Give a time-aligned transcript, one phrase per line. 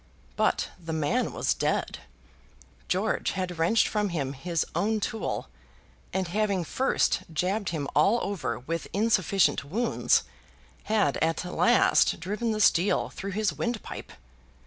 [0.35, 1.99] But the man was dead.
[2.87, 5.47] George had wrenched from him his own tool,
[6.11, 10.23] and having first jabbed him all over with insufficient wounds,
[10.85, 14.11] had at last driven the steel through his windpipe.